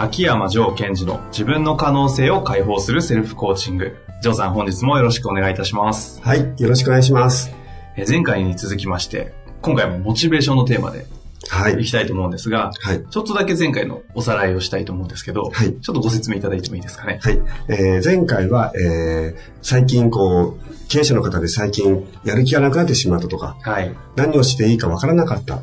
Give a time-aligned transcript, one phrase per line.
[0.00, 7.50] 秋山城賢治の自分の可能性を解放するセルフコーチング城さん本日もよろしくお願いいたしますはい、よろしくお願いします。
[7.96, 11.06] え前回に続きまして今回もモチベーションのテーマで
[11.50, 13.04] はいいきたいと思うんですが、はい。
[13.10, 17.18] ちょっとだけ前回のおさらいをしたいと思うんですけど、はいちょっとご説明いただいてもいいですかね？
[17.20, 17.40] はい。
[17.68, 23.92] えー前回は、えー最近こう、経営者の方で最近やる気がなくなってしまったとか、はい。
[24.14, 25.60] 何をしていいかわからなかった。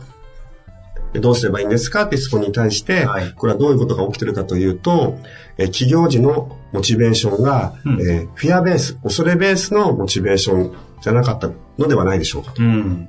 [1.16, 2.04] でどうすればいいんですか？
[2.04, 5.18] って質問に対して、はいこれはどういうことが起きてるかというと、
[5.58, 12.62] えー起業時のモチベーションが、うんえーフィアベース、恐れベースのモチベーションじゃなかったのではないでしょうかと。
[12.62, 13.08] うん。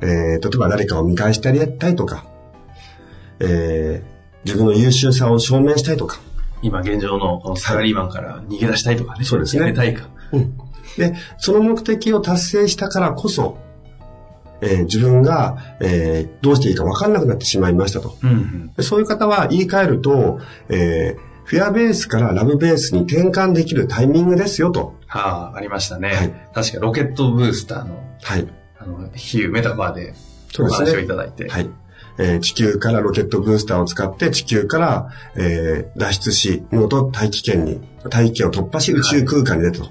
[0.00, 2.26] えー例えば誰かを見返してやりたいとか、
[3.40, 6.20] えー自分の優秀さを証明したいとか、
[6.62, 9.24] 今現状のこのサラリーマンから逃げ出したいとかね。
[9.24, 10.08] そうですね逃げたいか。
[10.32, 10.56] うん。
[10.96, 13.58] で、その目的を達成したからこそ、
[14.60, 18.16] えー自分が、えーどうしていいか分かんなくなってしまいましたと。
[18.22, 18.72] うんうん。
[18.74, 24.96] でそういう方は言い換えると、えーフィアベースからラブベースに転換できるタイミングですよと。
[25.06, 26.08] はあ、ありましたね。
[26.08, 28.48] はい確かロケットブースターの、はい。
[28.80, 30.14] あの、比喩、メタファーで
[30.58, 31.48] お話をいただいて。
[31.48, 31.70] はい。
[32.18, 39.90] えー地球からロケットブースターを使って地球から、えー脱出し、見事大気圏に、大気圏を突破し宇宙空間に出たと。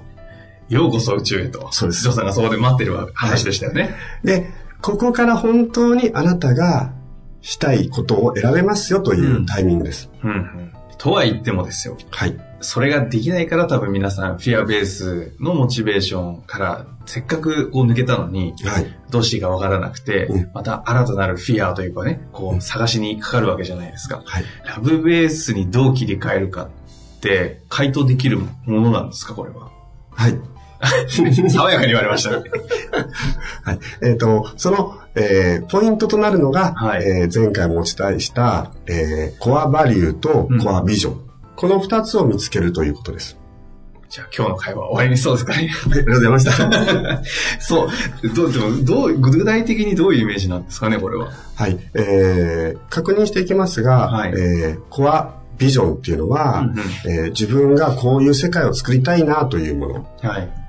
[0.68, 1.68] ようこそ宇宙へと。
[1.72, 3.94] そうですジさんがそこで待ってる話でしたよね。
[4.24, 4.50] で、
[4.82, 6.92] ここから本当にあなたが
[7.40, 10.10] したいことを選べますよというタイミングです。
[10.22, 10.72] うんうん。
[10.98, 11.96] とは言ってもですよ。
[12.10, 12.36] はい。
[12.60, 18.86] それができないから多分皆さん、フィアベースのモチベーションから、せっかくこう抜けたのに、はい。
[19.10, 24.22] どうしていいかわからなくて、うんまた新たなるフィアというかね、こう探しにかかるわけじゃないですか。
[24.24, 24.44] はい。
[24.64, 28.48] ラブベースにどう切り替えるかって、回答できるも
[28.80, 29.70] のなんですか、これは？
[30.10, 30.38] はい。
[31.48, 32.42] 爽やかに言われましたね。
[33.62, 33.78] はい。
[34.02, 41.20] えっ、と、その、えーポイントとなるのが、はいえー前回もお伝えした、えーコアバリューとうんコアビジョン。
[41.56, 43.38] この二つを見つけるということです。
[44.08, 45.68] じゃあ今日の会話終わりにそうですかね。
[45.90, 47.22] はい、ありがとうございました。
[47.60, 47.88] そ
[48.22, 48.28] う。
[48.34, 51.30] どう、でも、どう、具体的にどういうイメージなんですかね、これは。
[51.56, 51.78] はい。
[51.94, 56.78] えー確認していきますが、はいえーコアビジョンっていうのは、うんうん
[57.10, 60.06] えー自分がこういう世界を作りたいなというもの。
[60.22, 60.65] はい。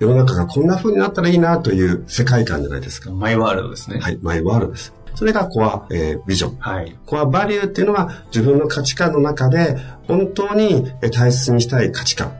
[0.00, 3.10] 世の中がこんな風になったらいいなという世界観じゃないですか。
[3.12, 4.00] マイワールドですね。
[4.00, 4.18] はい。
[4.22, 4.92] マイワールドです。
[5.14, 6.56] それがコア、えービジョン。
[6.58, 6.96] はい。
[7.04, 12.32] コアバリューっていうのは自分の価値観の中で本当にえー大切にしたい価値観。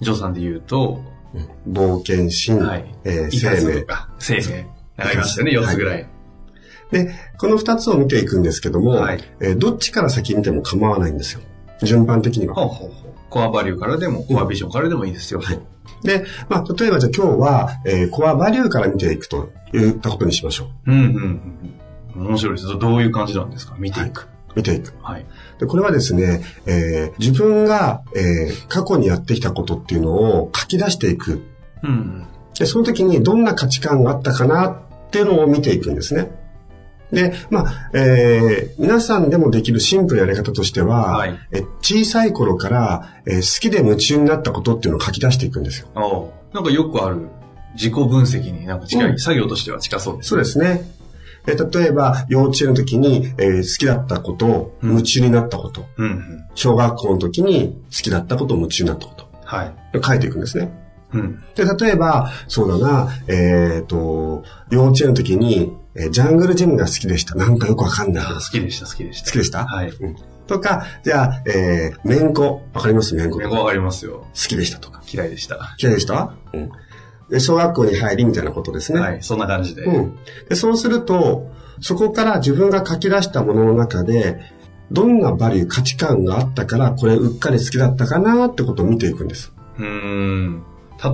[0.00, 1.02] ジョーさんで言うと、
[1.68, 2.94] 冒険心、はい。
[3.04, 3.84] えー生命
[4.18, 4.66] 生命。
[4.96, 6.06] ありましたね、4つぐらい。
[6.92, 11.40] で、この二つを見ていくんですけども、はいえーどっちから先見ても構わないんですよ。
[11.82, 12.54] 順番的には。
[12.54, 13.12] ほうほうほう。
[13.30, 15.40] コアバリューからでも、コアビジョンからでもいいですよ。
[15.40, 15.60] はい
[16.02, 20.92] で、まあ、例えばじゃあ今日は、えーコアバリューから見ていくといったことにしましょう。
[20.92, 21.76] うんうん
[22.16, 22.26] うん。
[22.28, 22.78] 面白いです。
[22.78, 23.76] どういう感じなんですか？
[23.78, 24.28] 見ていく。
[24.56, 24.94] 見ていく。
[25.02, 25.26] はい。
[25.58, 31.42] で、これはですね、えー自分が、えー過去にやってきたことっていうのを書き出していく。
[31.82, 32.26] うん。
[32.58, 34.76] で、その時にどんな価値観があったかなっ
[35.10, 36.30] ていうのを見ていくんですね。
[37.12, 45.88] で、まあ、えー皆さんでもできるシンプルなやり方としては、はいえ小さい頃から、えー好きで夢中になったことっていうのを書き出していくんですよ。
[46.52, 47.28] なんかよくある
[47.74, 50.28] 自己分析になんか近い、うん作業としては近そうです。
[50.30, 50.82] そうですね。
[51.46, 56.44] えー例えば、幼稚園の時に、えー好きだったこと、うん夢中になったこと、うんうん。
[56.54, 59.72] 小学校の時に好きだったこと、夢中になったこと、はい。
[60.04, 60.70] 書いていくんですね。
[61.14, 61.42] うん。
[61.54, 67.34] で、例えば、そうだな、えっ、と、幼稚園の時に、えージャングルジムが好きでした。
[67.34, 68.24] なんかよくわかんない。
[68.24, 69.26] 好きでした、好きでした。
[69.26, 69.64] 好きでした？
[69.66, 69.88] はい。
[69.90, 70.16] うん
[70.48, 72.62] とか、じゃあ、えー、めんこ。
[72.72, 73.14] わかります？
[73.14, 73.36] めんこ。
[73.36, 74.26] 好英語わかりますよ。
[74.32, 75.02] きでしたとか。
[75.06, 75.76] 嫌いでした。
[75.78, 76.32] 嫌いでした？
[76.54, 76.70] うん。
[77.28, 79.00] で、小学校に入りみたいなことですね。
[79.00, 79.22] はい。
[79.22, 79.82] そんな感じで。
[79.82, 80.18] うん。
[80.48, 81.50] で、そうすると、
[81.82, 84.40] そこから自分が書き出したものの中で、
[84.90, 89.52] どんなバリュー、価値観があったから、これうっかり好きだったかなってことを見ていくんです。
[89.76, 90.64] うーん。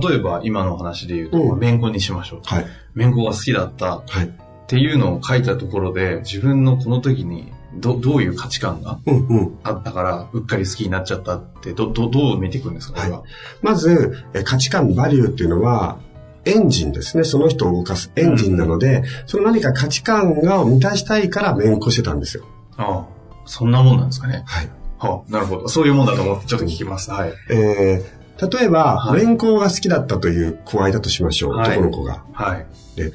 [0.09, 2.41] 例えば、今の話で言うと、うんめんこにしましょう。
[2.45, 2.65] はい。
[2.93, 4.33] めんこが好きだったっはい。
[4.67, 9.59] ていうのを書いたところで、自分のこの時にど、どういう価値観がうんうん。
[9.63, 13.23] あったから、うっかり好きになっちゃったって、ど、ど、どう見ていくんですか、は。
[13.61, 15.99] まず、え価値観、バリューっていうのは、
[16.45, 17.23] エンジンですね。
[17.23, 22.45] その人を動かすエンジンなので、その何か価値観が満たしたいから面子してたんですよ。
[22.77, 23.05] ああ、
[23.45, 24.43] そんなもんなんですかね。
[24.45, 24.69] はい。
[24.99, 25.67] はあ、なるほど。
[25.67, 27.09] そういうもんだと思ってちょっと聞きます。
[27.09, 27.33] はい。
[27.49, 31.53] えー、例えば、はい面子が好きだったという子がいたとしましょう。
[31.53, 32.23] はい男の子が。
[32.31, 32.65] はい。
[32.95, 33.11] で、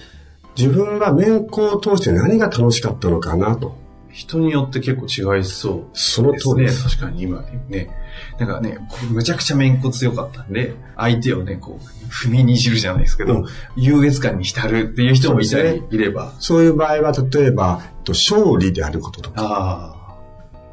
[0.60, 3.78] 自分は面子を通して何が楽しかったのかなと。
[4.12, 6.32] 人によって結構違いそうその。
[6.34, 6.84] 通りです。
[6.84, 7.88] 確かに今ね。
[8.38, 8.78] なんかね、
[9.10, 13.44] むちゃくちゃ面子強かったんで、相手をね、こう、踏みにじるじゃないですけど、うん
[13.76, 16.34] 優越感に浸るっていう人もいたり、そうですいれば。
[16.40, 19.36] そういう場合は、例えば、えっと勝利であることとか。
[19.38, 19.96] あ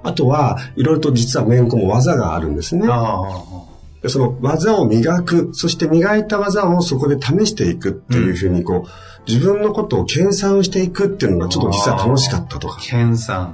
[0.04, 3.67] あとは、いろいろと実は面子も技があるんですねあ。。
[4.10, 12.80] その技を磨く、そして磨いた技をそこで試していくっていうふうに、こう、自分のことを研鑽していくっていうのがちょっと実は楽しかったとか。
[12.82, 13.54] 研鑽。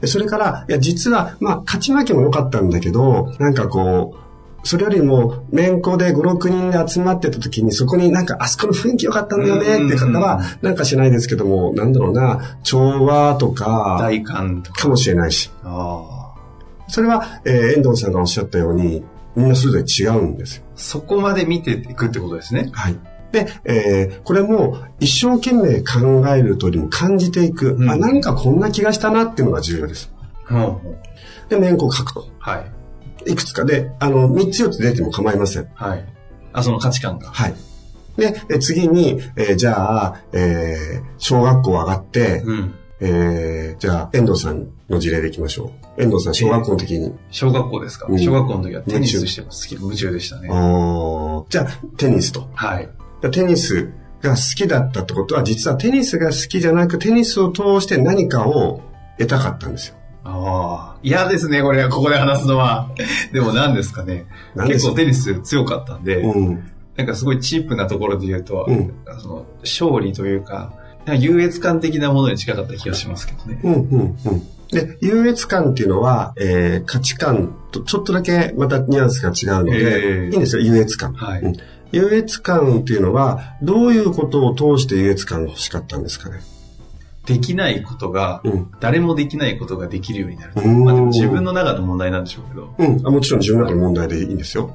[0.00, 4.28] でそれから、いや、実は、まあ、勝ち負けも良かったんだけど、なんかこう、
[4.68, 14.82] それよりも、面子で5、6人で集まってた時に、そこになんか、あそこの雰囲気良かったんだよねって方は、なんかしないですけども、なんだろうな、調和とか、大観とか。
[14.82, 15.50] かもしれないし。
[15.64, 16.34] あ
[16.86, 16.88] あ。
[16.88, 19.04] それは、えー遠藤さんがおっしゃったように、
[19.38, 20.64] みんなそれぞれ違うんですよ。
[20.76, 22.70] そこまで見ていくってことですね。
[22.72, 22.96] はい。
[23.32, 30.12] で、えーこれも一生懸命考えるとよりも感じていく、うんあ、何かこんな気がしたなっていうのが重要です。
[30.50, 30.76] うん。
[31.48, 32.26] で、面子を書くと。
[32.38, 32.64] は
[33.26, 33.32] い。
[33.32, 35.68] いくつかで、あの、3つ4つ出ても構いません。
[35.74, 36.04] はい。
[36.52, 37.28] あ、その価値観が。
[37.28, 37.54] はい。
[38.16, 42.74] で、え次に、えーじゃあ、えー小学校上がって、うん。
[43.00, 46.02] えーじゃあ、遠藤さんの事例でいきましょう。
[46.02, 49.68] 遠藤さん、小学校の時に、小学校ですか、うん小学校の時はテニスしてます。
[49.68, 50.48] 好き、夢中でしたね。
[50.50, 51.66] あーじゃあ、
[51.96, 52.48] テニスと。
[52.54, 52.88] はい。
[53.30, 53.90] テニス
[54.20, 58.80] が好きだったってことは、実はテニスが好きじゃなく、テニスを通して何かを
[59.18, 59.94] 得たかったんですよ。
[60.24, 60.98] ああ。
[61.02, 62.90] 嫌ですね、これ、ここで話すのは。
[63.32, 64.26] でも何ですかね。
[64.66, 66.64] 結構テニス強かったんで、うん。
[66.96, 70.72] なんかすごいチープなところで言うと、うんその勝利というか
[71.14, 73.60] 優越感的なものに近かった気がしますけどね。
[73.62, 74.16] うん、うん、うん。
[74.68, 81.12] で、優越感っていうのは、えー価値観とちょっとだけまたニュアンスが違うので、えーいいんですよ、優越感。
[81.14, 81.56] はいうん
[81.90, 86.40] 優越感っていうのは、どういうことを通して優越感が欲しかったんですかね？
[87.24, 88.70] できないことが、うん。
[88.78, 90.52] 誰もできないことができるようになる。
[90.56, 93.06] うんまあでも自分の中の問題なんでしょうけど、うん。
[93.06, 94.70] あもちろん自分の中の問題でいいんですよ。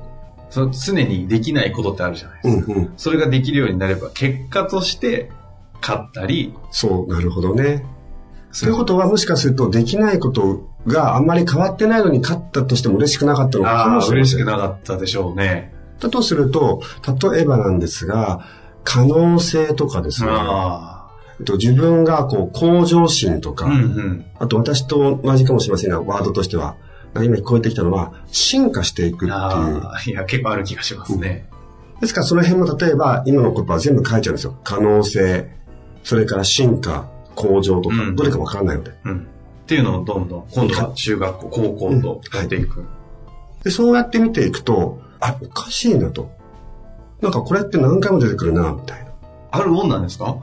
[0.49, 2.73] その常にできないことってあるじゃないですか。
[2.73, 2.93] うん、うん。
[2.97, 5.29] それができるようになれば、結果として
[5.85, 7.85] 勝ったり、そう、なるほどね。
[8.51, 14.37] そということは、もしかすると、できないことがあんまり変わってないのに勝ったとしても嬉しくなかったのかもしれません。
[14.37, 15.73] 嬉しくなかったでしょうね。
[15.99, 16.81] だとすると、
[17.31, 18.45] 例えばなんですが、
[18.83, 20.31] 可能性とかですね、
[21.45, 23.69] と自分がこう向上心とか、あ。
[23.69, 24.25] うんうん。
[24.39, 26.75] あと私と同じかもしれませんが、ワードとしては、
[27.15, 30.11] 今聞こえてきたのは、進化していくっていう。
[30.11, 31.47] いや、結構ある気がしますね。
[32.01, 34.57] ですからその辺も例えば、今の言葉は全部書いちゃうんですよ。
[34.63, 35.49] 可能性、
[36.03, 38.91] それから進化、向上とか、うんどれかわからないので。
[39.05, 39.27] うん。
[39.63, 42.85] っていうのをどんどん、今度は中学校、高校とやっていく。
[43.63, 46.29] で、そうやって見ていくと、あ、おかしいなと。
[47.21, 49.11] なんかこれって何回も出てくるな、みたいな。
[49.51, 50.25] あるもんなんですか？
[50.25, 50.41] は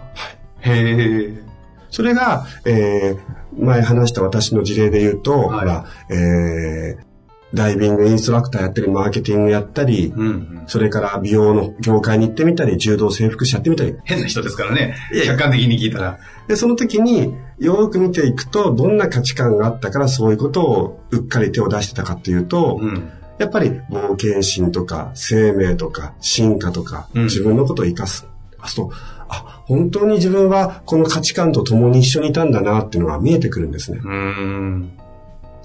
[0.65, 0.71] い。
[0.71, 1.43] へえ。
[1.91, 7.05] それが、えー、前話した私の事例で言うと、はいほら、えー、
[7.53, 10.63] ダイビングインストラクターやったり、マーケティングやったり、うんうん。
[10.67, 13.97] それから美容の業界に行ってみたり、柔道整復師やってみたり。
[14.05, 14.97] 変な人ですからね。
[15.25, 16.19] 客観的に聞いたら。
[16.47, 23.11] で、その時に、よく見ていくと、どんな価値観があったからそういうことをうっかり手を出してたかっていうと、うん。
[23.39, 28.27] やっぱり冒険心とか、生命とか、進化とか、うん自分のことを生かす。
[28.59, 28.91] あそう、
[29.29, 34.01] あ、本当に自分はこの価値観と共に一緒にいたんだなっていうのが見えてくるんですね。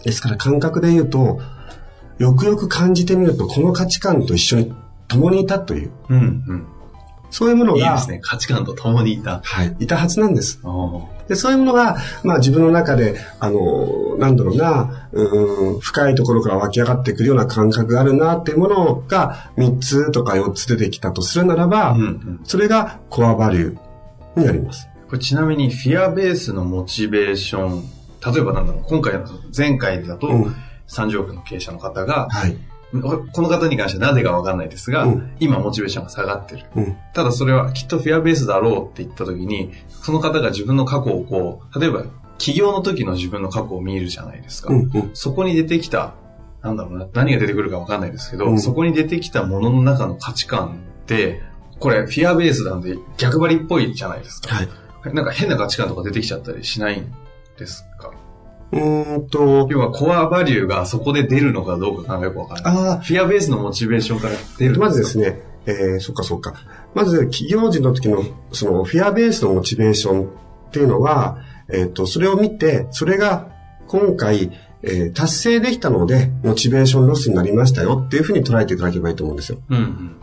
[0.03, 1.41] ですから感覚で言うと、
[2.17, 4.74] よくよく感じてみると、この価値観と一緒に
[5.07, 6.22] 共にいたという、うんう
[6.53, 6.67] ん。
[7.29, 8.19] そういうものが、いいですね。
[8.22, 9.41] 価値観と共にいた。
[9.43, 10.62] はい、いたはずなんです。
[11.27, 22.39] で、そういうものが、まあ自分の中で、あの、なんだろうな、うーん、深いところから湧き上がってくるような感覚があるなっていうものが3つとか4つ出てきたとするならば、うんうん。
[22.43, 24.88] それがコアバリューになります。
[25.07, 27.84] これちなみに、フィアベースのモチベーション、
[28.34, 30.55] 例えばなんだろう、今回の、前回だと、うん
[30.87, 32.57] 30億の経営者の方が、はい。
[33.33, 36.65] この方に関してはなぜかわかんないですが、うん今モチベーションが下がってる。
[36.75, 36.97] うん。
[37.13, 42.05] ただそれはきっとフェアベースだろうって言った時に、その方が自分の過去をこう、例えば
[42.37, 44.73] 起業の時の自分の過去を見るじゃないですか。
[44.73, 44.91] うん。
[44.93, 45.11] うん。
[45.13, 46.13] そこに出てきた、
[46.61, 51.41] なんだろうな、何が出てくるかわかんないですけど、うんそこに出てきたものの中の価値観って、
[51.79, 54.55] これフィアベースなんで逆張りっぽいじゃないですか。
[54.55, 55.13] はい。
[55.13, 57.11] なんか変な価値観とか出てきちゃったりしないん
[57.57, 58.11] ですか？
[58.72, 62.88] うーんと、要はコアバリューがそこで出るのかどうかがよくわからない。
[62.95, 66.53] あフィアベースのモチベーションから出るあ、まずですね、えー、そっかそっか。
[66.93, 71.38] まず、企業時の時の、その、フィアベースのモチベーションっていうのは、
[71.72, 73.50] えっ、と、それを見て、それが
[73.88, 74.51] 今回、
[74.84, 79.57] えー達成できたので、モチベーションロスになりましたよっていうふうに捉えていただければいいと思うんですよ。
[79.69, 80.19] うんうん。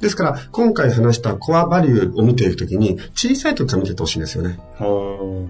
[0.00, 4.58] ですから、今回話したコアバリューを見ていくときに、小さい時から見ててほしいんですよね。
[4.76, 5.48] ほ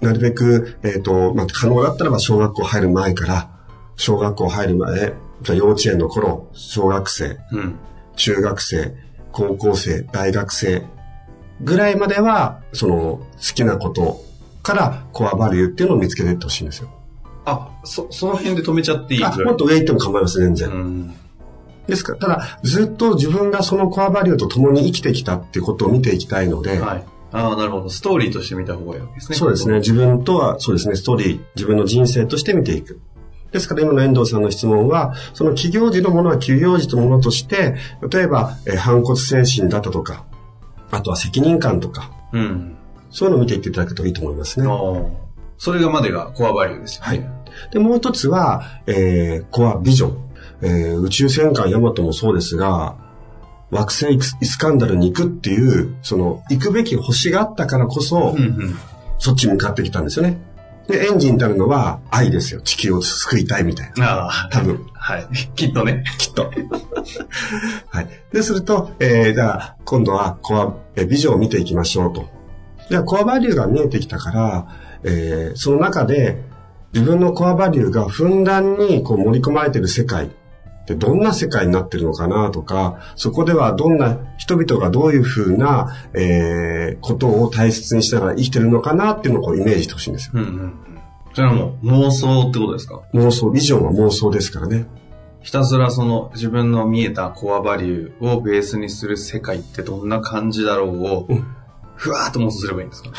[0.00, 3.50] なるべく、えっ、と、まあ、可能だったらば小学校入る前から、
[3.96, 7.78] 小学校入る前、じゃあ幼稚園の頃、小学生、ーうん。
[8.16, 8.94] 中学生、
[9.32, 10.82] 高校生、大学生
[11.62, 14.22] ぐらいまでは、その、好きなこと
[14.62, 16.90] からコアバリューっていうのを見つけていってほしいんですよ。
[17.44, 20.70] あ、そ、その辺で止めちゃっていいあ、もっと上行っても構いません、全然。
[20.70, 21.14] うん。
[21.86, 27.04] ですから、ただ、ずっと自分がそのコアバリューと共に生きてきたっていうことを見ていきたいので、はい。
[27.32, 27.90] ああ、なるほど。
[27.90, 29.36] ストーリーとして見た方がいいわけですね。
[29.36, 29.78] そうですね。。
[29.78, 33.00] 自分とは、そうですね、ストーリー、自分の人生として見ていく。
[33.52, 37.76] ですから今の遠藤さんの質問は、その企業時のものは企業時のものとして、
[38.10, 40.24] 例えば、えー反骨精神だったとか、
[40.90, 42.76] あとは責任感とか、うん。
[43.10, 44.66] そういうのを見ていっていただくといいと思いますね。
[45.58, 47.08] それがまでがコアバリューですよね。
[47.08, 47.30] はい。
[47.72, 50.30] で、もう一つは、えー、コアビジョン。
[50.62, 52.96] えー、宇宙戦艦ヤマトもそうですが、
[53.70, 58.78] 惑星イスカンダルに行くっていう、その、行くべき星があったからこそ、うんうん。
[59.18, 60.38] そっちに向かってきたんですよね。
[60.88, 62.60] で、エンジンになるのは愛ですよ。
[62.62, 64.24] 地球を救いたいみたいな。
[64.24, 64.48] ああ。
[64.50, 64.86] 多分。
[64.94, 65.26] はい。
[65.54, 66.04] きっとね。
[66.18, 66.50] きっと。
[67.88, 68.08] はい。
[68.32, 72.28] で、すると、えー、じゃあ、今度はコア、えービジョンを見ていきましょうと。
[72.88, 74.66] じゃあ、コアバリューが見えてきたから、
[75.04, 76.42] えー、その中で、
[76.92, 80.30] 自分のコアバリューがふんだんにこう盛り込まれている世界
[80.94, 90.32] ってどんな世界になってるのかなとか、そこではどんな人々がどういうふうな、えー、ことを大切にしながら生きてるのかなっていうのをこうイメージしてほしいんですよ。
[90.34, 91.00] うんうんうん。
[91.32, 93.02] それはもう妄想ってことですか？
[93.14, 94.86] 妄想、ビジョンは妄想ですからね。
[95.42, 101.46] ひたすらその自分の見えたコアバリューをベースにする世界ってどんな感じだろうをうん、
[101.94, 103.10] ふわーっと妄想すればいいんですか？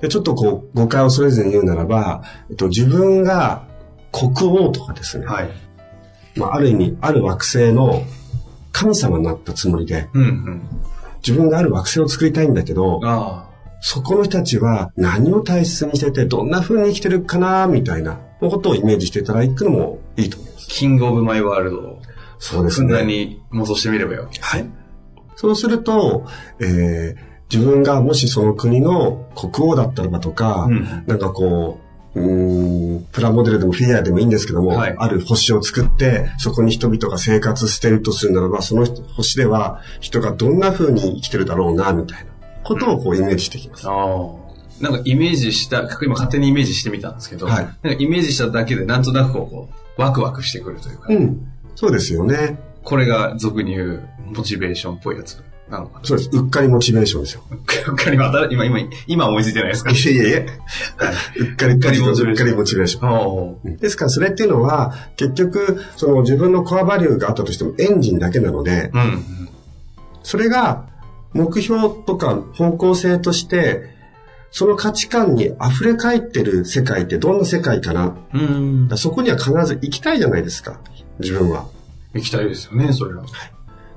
[0.00, 3.66] でちょっとこう、誤解を恐れずに言うならば、えっと、自分が
[4.12, 5.50] 国王とかですね、はい。
[6.36, 8.04] まあ、ある意味、ある惑星の
[8.72, 10.62] 神様になったつもりで、うんうん。
[11.26, 13.48] 自分がある惑星を作りたいんだけど、あ
[13.80, 20.68] そこの人たちは何を大切にしてて、どんな風に生きてるかな、みたいなことをイメージしていただくのもいいと思いまあ、す。
[20.68, 22.02] キングオブマイワールドを
[22.38, 23.04] そうですね。
[23.04, 24.70] に妄想してみればいいわけですね。
[25.36, 26.26] そうすると、
[26.60, 31.85] えー自分がもしその国の国王だったらばとか、うんなんかこう、
[32.16, 42.26] うーん、プラモデルでもフィギュアでもいいんですけども、はいある星を作って、そこに人々が生活してるとするならば、その星では人がどんな風に生きてるだろうな、みたいな
[42.64, 43.86] ことをこうイメージしていきます。
[43.86, 44.46] ああ。
[44.80, 49.68] なんかイメージした、今勝手にイメージしてみたんですけど、はいなんかイメージしただけでなんとなくこ
[49.98, 51.46] う、ワクワクしてくるというか、うん。
[51.74, 52.58] そうですよね。
[52.82, 56.04] これが俗に言うモチベーションっぽいやつなのかな。
[56.04, 56.30] そうです。
[56.32, 57.42] うっかりモチベーションですよ。
[57.50, 59.90] うっかりまた、今、今、今思いついてないですか？
[59.90, 60.40] いやいやいや。
[61.40, 62.30] うっかりうっかりモチベーション。
[62.30, 63.10] うっかりモチベーション。
[63.10, 69.48] おーですからそれっていうのは、結局、その自分のコアバリューがあったとしてもエンジンだけなので、うん。
[70.22, 70.86] それが
[71.32, 73.94] 目標とか方向性として、
[74.52, 78.16] その価値観に溢れ返ってる世界ってどんな世界かな？
[78.32, 78.88] うん。
[78.88, 80.78] らそこには必ず行きたいじゃないですか。
[81.18, 81.66] 自分は。
[82.14, 83.24] 行きたいですよね、それは。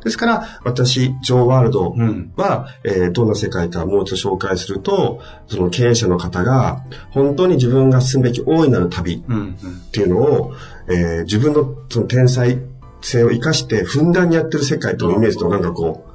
[0.03, 2.32] ですから、私、ジョーワールドうん。
[2.38, 9.36] は、えーどんな世界かもう一度紹介すると、その経営者の方が、本当に自分が進むべき大いなる旅うん。
[9.36, 9.51] うん。
[9.51, 9.56] っ
[9.91, 10.53] ていうのを、
[10.88, 12.58] えー自分のその天才
[13.01, 16.06] 性を生かして、ふんだんにやってる世界とのイメージとなんかこ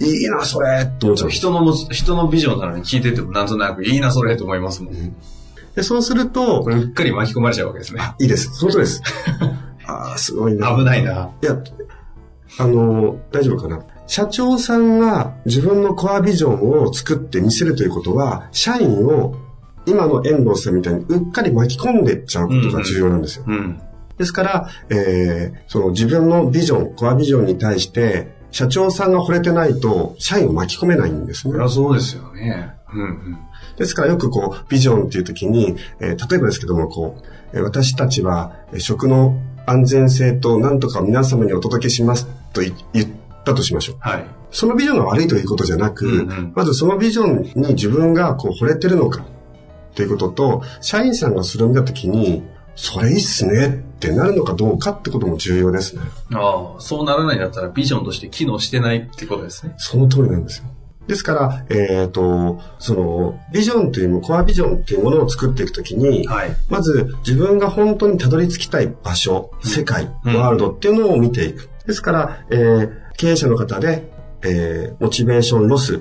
[0.00, 4.94] う、いいな、それって思っちゃう人のも、人のビジョンなのに聞いててもなんとなくいいな、それと思いますもん。
[5.74, 8.00] で、そうするとこ、れうっかり巻き込まれちゃうわけですね。
[8.18, 8.52] いいです。
[8.54, 9.02] その通りです。
[9.86, 10.74] ああ、すごいな。
[10.76, 11.30] 危ないな。
[11.42, 11.56] いや、
[12.58, 13.84] あの、大丈夫かな？
[14.06, 19.36] 社長さんが自分のコアビジョンを作って見せるということは、社員を
[19.86, 23.44] 今の遠藤さんみたいにうっかり巻き込んでっちゃうことが重要なんですよ。
[23.46, 23.80] うん。
[24.18, 32.74] ですから、えー、その自分のビジョン、コアビジョンに対して、社長さんが惚れてないと、社員を巻き込めないんですねそうですよね。
[32.92, 33.38] うんうん。
[33.78, 43.08] ですからよくこう、ビジョンっていう時に、えー例えばですけども、こう、えー私たちはえー食の安全性と何とかを皆様にお届けしますとい言っ
[43.44, 43.96] たとしましょう。
[44.00, 44.24] はい。
[44.50, 49.24] そのビジョンが悪いということじゃなく、うんうんまずそのビジョンに自分がこう惚れてるのか
[49.94, 52.42] ということと、社員さんがそれを見たときに、
[52.74, 56.02] それいいっすねってなるのかどうかってことも重要ですね。
[56.34, 59.74] ああ、そうならないんだったらビジョンとして機能してないってことですね。
[59.76, 60.64] その通りなんですよ。
[61.06, 66.56] ですから、えっ、と、その、ビジョンというも、コアビジョンというものを作っていくときに、はい。
[66.70, 71.68] まず自分が本当にたどり着きたい場所、世界、うんワールドっていうのを見ていく。
[71.86, 74.10] ですから、えー経営者の方で、
[74.42, 76.00] えーモチベーションロス、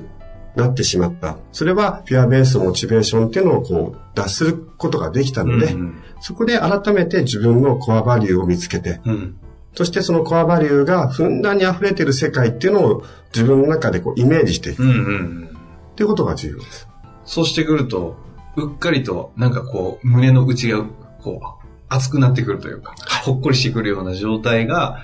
[0.55, 1.37] なってしまった。
[1.51, 9.37] それは、ピュアベースのモチベーションっていうのをこう、脱することができたので、うんそこで改めて自分のコアバリューを見つけて、うん。
[9.73, 15.49] そしてそのコアバリューがふんだんに溢れている世界っていうのを自分の中でこうイメージしていくうんうんうん。
[15.93, 16.87] っていうことが重要です。
[17.25, 18.17] そうしてくると、
[18.55, 20.83] うっかりと、なんかこう、胸の内が、
[21.21, 24.99] こう、熱くなってくるというか、ほっこりしてくるような状態が、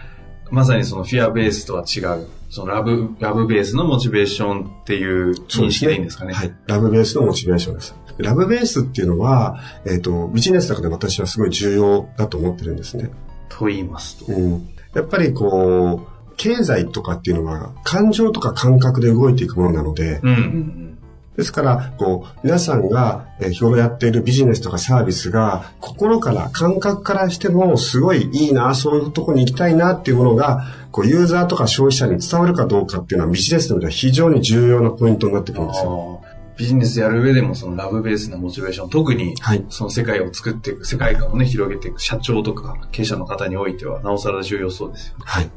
[0.52, 6.34] まさにそのフィアベースとは違う、そのラブ、ラブベースのモチベーションっていう認識でいいんですかね？
[6.34, 6.56] はい。
[6.66, 7.96] ラブベースのモチベーションです。
[8.18, 13.12] ラブベースっていうのは、えっ、と、ビジネスの中で私はすごい重要だと思ってるんですね。
[13.50, 14.32] と言いますと？
[14.32, 14.70] うん。
[14.94, 20.98] やっぱりこう、経済とかっていうのは感情とか感覚で動いていくものなので、うんうん
[21.38, 36.22] ですから、こう、皆さんがえー日頃やっているビジネスとかサービスが、心から、感覚からしても、すごいいいな、そういうとこに行きたいなっていうものが、こう、ユーザーとか消費者に伝わるかどうかっていうのは、ビジネスの上では非常に重要なポイントになってくるんですよ。
[36.58, 39.64] ビジネスやる上でもそのラブベースなモチベーション、特にはい。
[39.70, 45.16] その世界を作っていく、世界観をね、広げていく社長とか経営者の方においては、なおさら重要そうですよ。
[45.20, 45.50] はい。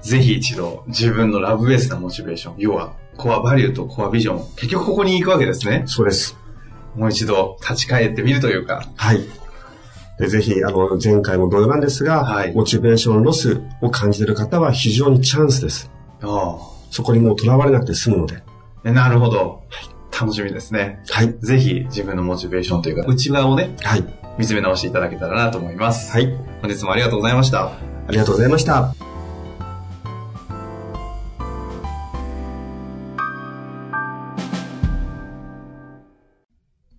[0.00, 5.84] ぜひ一度自分のラブベースなモチベーション、要はコアバリューとコアビジョン、結局ここに行くわけですね。
[5.86, 6.36] そうです。
[6.94, 8.88] もう一度立ち返ってみるというか。
[8.96, 9.20] はい。
[10.18, 15.90] でぜひ、あの、前回も同様なんですが、はいモチベーションロスを感じている方は非常にチャンスです。
[16.22, 16.58] あ
[16.90, 18.42] そこにもう囚われなくて済むので。
[18.84, 18.92] あ。
[18.92, 19.62] なるほど。
[20.12, 21.00] 楽しみですね。
[21.08, 21.34] はい。
[21.40, 24.04] ぜひ自分のモチベーションというか、内側をね、はい。
[24.38, 26.12] 見つめ直していただけたらなと思います。
[26.12, 26.26] はい。
[26.60, 27.66] 本日もありがとうございました。
[27.66, 27.72] あ
[28.10, 29.11] りがとうございました。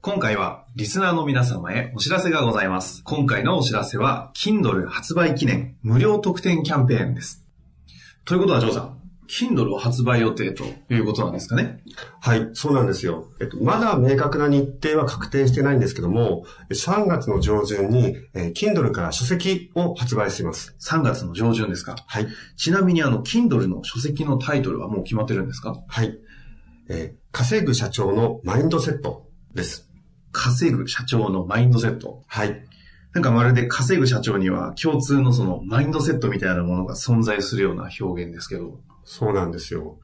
[0.05, 3.01] 今回はリスナーの皆様へお知らせがございます。
[3.05, 7.46] 今回のお知らせは Kindle 発売記念無料特典キャンペーンです。
[8.25, 11.81] ということは、ジョーさん、Kindle を発売予定ということなんですかね？
[12.20, 13.29] はい、そうなんですよ。
[13.39, 20.75] えっと、まだ明確な日程は確定してないんですけども、3月の上旬に、えー Kindle から書籍を発売します。
[20.81, 21.96] ?3 月の上旬ですか？
[22.07, 22.27] はい。
[22.57, 25.81] ちなみにあの、Kindle の書籍のタイトルはもう決まってるんですか？
[25.87, 26.20] はい。
[26.89, 29.89] えー稼ぐ社長のマインドセットです。
[30.33, 32.24] 稼ぐ社長のマインドセット。
[32.27, 32.65] はい。
[33.13, 38.79] なんかまるで稼ぐ社長には共通のそのマインドセットみたいなものが存在するような表現ですけど。
[39.05, 40.00] そうなんですよ。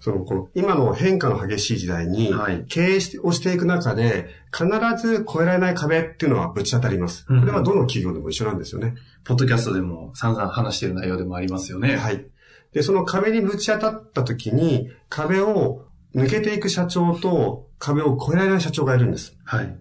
[0.00, 4.66] その、この、今の変化の激しい時代に、はい経営してをしていく中で、必
[5.00, 7.26] ず越えられない壁っていうのはぶち当たります。
[7.28, 8.94] うんこれはどの企業でも一緒なんですよね。
[9.24, 11.96] ポッドキャストでも散々話している内容でもありますよね。
[11.96, 12.26] はい。
[12.72, 15.83] で、その壁にぶち当たった時に、壁を
[16.14, 19.36] 抜けていく社長と、壁を越えられない社長がいるんです。
[19.44, 19.78] はい。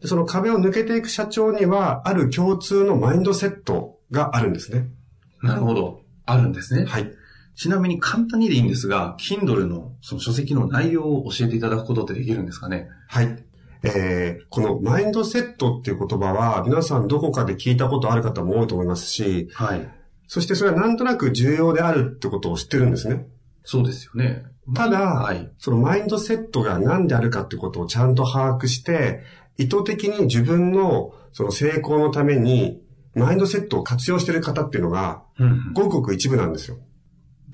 [0.00, 4.88] でその壁を抜けていく社長には、ある共通のマインドセットがあるんですね。
[5.42, 6.02] なるほど。
[6.26, 6.84] あるんですね。
[6.84, 7.10] はい。
[7.56, 12.88] ちなみに簡単にでいいんですが、Kindle のその書籍の内容を教えていただくことってできるんですかね？
[13.08, 13.44] はい。
[13.82, 19.90] えー、このマインドセットっていう言葉は、皆さんどこかで聞いたことある方も多いと思いますし、はい。
[20.28, 23.26] そしてそれはなんとなく重要であるってことを知ってるんですね。
[23.64, 24.44] そうですよね。
[24.74, 25.50] ただはい。
[25.58, 29.22] そのマインドセットが何であるかってことをちゃんと把握して、
[29.56, 32.80] 意図的に自分のその成功のために、
[33.14, 36.78] マインドセットを活用している方っていうのが、うんごくごく一部なんですよ。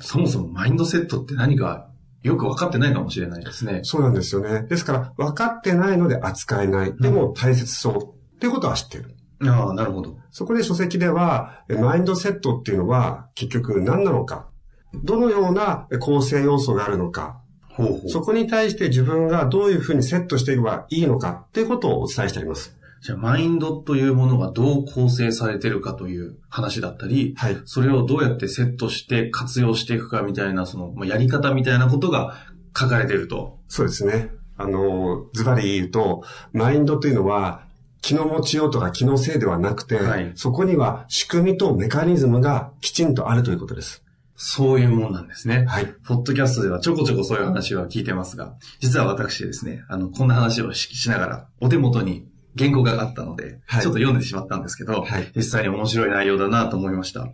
[0.01, 1.89] そもそもマインドセットって何か
[2.23, 3.81] よく分かってないかもしれないですね。
[3.85, 4.67] そうなんですよね。
[4.69, 6.95] ですから、分かってないので扱えない。
[6.97, 8.37] でも大切そう。
[8.37, 9.15] っていうことは知ってる。
[9.49, 10.19] ああ、なるほど。
[10.31, 14.49] そこで書籍では、えマインドセットっていうのは結局何なのか。
[14.95, 17.41] どのような構成要素があるのか。
[17.69, 18.09] ほうほう。
[18.09, 22.77] そこに対して自分がどういうふうにセットしていけばいいのかっていうことをお伝えしてあります。
[23.03, 27.59] じゃあ、マインドというものがどう構成されてるかという話だったり、はい。
[27.65, 32.35] それをどうやってセットして活用していくかみたいな、その、まあやり方みたいなことが
[32.77, 33.59] 書かれてると。
[33.69, 34.31] そうですね。
[34.57, 37.67] あの、ズバリ言うと、マインドというのは、
[38.01, 44.05] 気の持ちようとか気のせいではなくて、はいそこには仕組みとメカニズムがきちんとあるということです。
[44.37, 45.65] そういうもんなんですね。
[45.67, 45.87] はい。
[46.05, 57.29] ポッドキャストではちょこちょこそういう話は聞いてますが、実は私ですね、あの、こんな話をししながら、お手元に原稿があったので、はいちょっと読んでしまったんですけど、はい実際に面白い内容だなと思いました。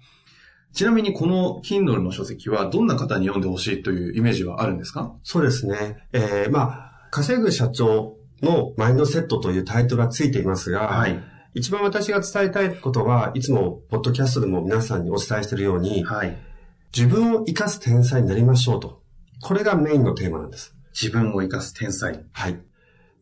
[0.73, 5.15] ちなみにこの Kindle の書籍はどんな方に読んでほしいというイメージはあるんですか？
[5.23, 6.09] そうですね。
[6.13, 11.23] えー、まあ、稼ぐ社長のマインドセットというタイトルがついていますが、はい。
[11.55, 16.35] 一番私が伝えたいことは、いつも、ポッドキャストでも皆さんにお伝えしているように、はい。
[16.95, 19.03] 自分を生かす天才になりましょうと。
[19.41, 20.77] これがメインのテーマなんです。
[20.93, 22.25] 自分を生かす天才。
[22.33, 22.61] はい。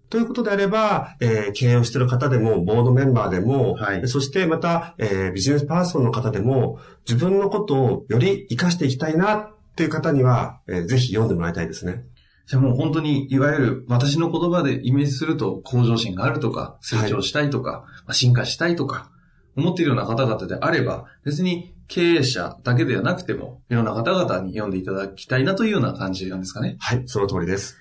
[0.08, 12.04] ということであれば、えー経営をしている方でも、ボードメンバーでも、はいそしてまた、えービジネスパーソンの方でも、自分のことをより活かしていきたいなっていう方には、えーぜひ読んでもらいたいですね。
[12.46, 19.12] じゃあもう本当に、いわゆる私の言葉でイメージすると向上心があるとか、成長したいとか、まあ進化したいとか、
[19.56, 26.76] 思っているような方々であれば、別に経営者だけではなくても、いろんな方々に読んでいただきたいなというような感じなんですかね。
[26.78, 27.76] はい、その通りです。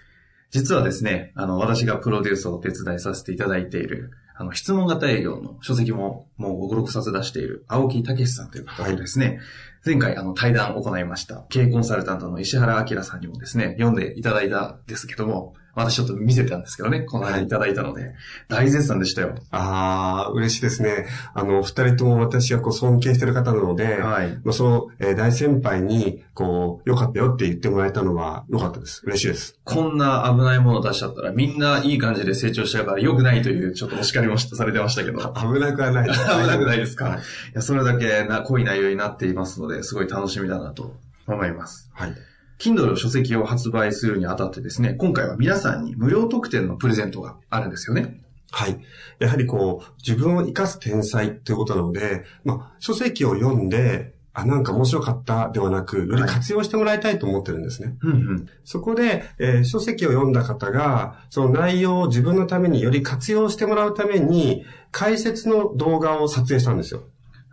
[0.52, 9.40] 実はですね、あの、私がプロデュースをお手伝いさせていただいている、あの、質問型営業の書籍ももうご録冊出している青木武さんという方とですね、
[9.86, 18.13] 前回あの対談を行いました、経営コンサルタントの石原明さんにもですね、読んでいただいたんですけども、私ちょっと見せたんですけどね、この間いただいたので、
[18.48, 19.36] 大絶賛でしたよ。
[19.52, 21.08] ああ、嬉しいですね。
[21.34, 24.38] あの、二人とも私がこう尊敬してる方なので、はい。
[24.44, 29.02] まあ、その、えー大先輩に、こう、良かったよって言ってもらえたのは良かったです。
[29.06, 29.60] 嬉しいです。
[29.65, 35.20] こんな危ないものを出しちゃったらみんないい感じで成長しちゃうから良くないというちょっとお叱りもされてましたけど。
[35.20, 36.20] 危なくはないです。
[36.24, 37.22] 危なくないですか、はいい、
[37.56, 40.96] や、それだけな濃い内容になっていますので、すごい楽しみだなと
[41.28, 41.89] 思います。
[41.94, 42.13] はい。
[42.60, 48.22] Kindle 書籍を発売するにあたってですね、今回は皆さんに無料特典のプレゼントがあるんですよね。
[48.52, 48.80] はい。
[49.19, 57.95] やはりこう、自分を生かす天才ということなので、まあ、書籍を読んで、あ、なんか面白かったではなく、より活用してもらいたいと思ってるんですね。
[58.02, 58.50] うんうん。
[58.65, 67.04] そこで、えー書籍を読んだ方が、その内容を自分のためにより活用してもらうために、解説の動画を撮影したんですよ。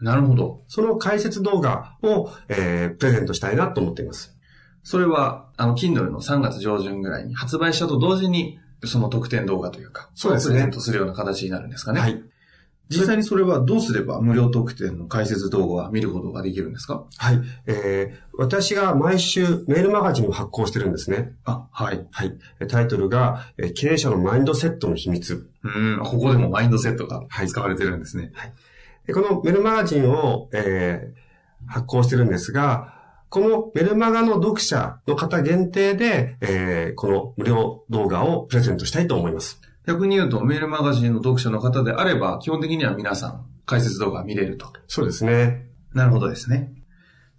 [0.01, 0.63] なるほど。
[0.69, 4.36] その解説動画を、えープレゼントしたいなと思っています。
[4.87, 12.01] それは、あの、Kindle の3月上旬ぐらいに発売したと同時に、その特典動画というか、そうですねプレゼントするような形になるんですかね。
[12.01, 12.23] はい。
[12.89, 17.05] 実際にそれはどうすれば無料特典の解説動画は見ることができるんですか？
[17.17, 17.41] はい。
[17.67, 21.33] えー私が毎週メールマガジンを発行してるんですね。
[21.45, 22.07] あ、はい。
[22.13, 22.39] はい。
[22.69, 25.51] タイトルが、えー経営者のマインドセットの秘密。
[25.65, 28.31] うん、ここでもマインドセットがはい使われてるんですね。
[29.07, 31.27] でこのメルマガジンを、えー
[31.69, 32.96] 発行してるんですが、
[33.29, 39.61] このメルマガの読者の方限定で、えーこの無料動画をプレゼントしたいと思います。
[39.87, 44.67] 逆に言うと、メールマガジンの読者の方であれば、基本的には皆さん、解説動画見れると。
[44.89, 45.67] そうですね。
[45.93, 46.73] なるほどですね。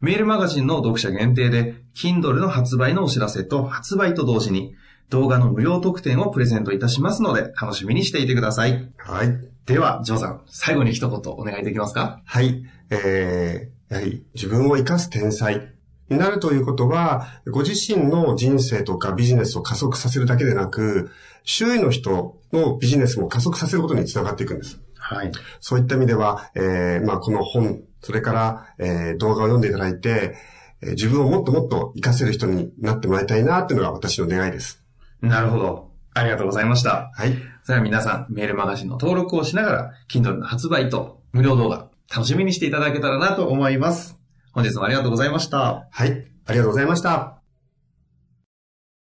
[0.00, 4.74] メールマガジンの読者限定で、Kindle の発売のお知らせと発売と同時に、
[5.10, 8.92] 動画の無料特典をプレゼントいたしますので、楽しみにしていてください。
[8.96, 9.36] はい。
[9.66, 12.22] では、ジョーさん、最後に一言お願いできますか？
[12.24, 12.64] はい。
[12.90, 15.74] えー、やはり自分を生かす天才
[16.10, 21.10] になるということは、ご自身の人生とかビジネスを加速させるだけでなく、
[21.44, 24.80] 周囲の人のビジネスも加速させることにつながっていくんです。
[24.98, 25.32] はい。
[25.60, 30.36] そういった意味では、えー、まあこの本、それから、えー、動画を読んでいただいて、
[30.82, 34.82] えー自分をもっともっと活かせる人になってもらいたいなっていうのが私の願いです。
[35.20, 35.90] なるほど。
[36.14, 37.10] ありがとうございました。
[37.14, 37.32] はい。
[37.32, 44.19] それでは皆さん、メールマガジンの登録をしながら、Kindle の発売と無料動画、楽しみにしていただけたらなと思います。
[44.52, 45.86] 本日もありがとうございました。
[45.90, 46.26] はい。
[46.46, 47.39] ありがとうございました。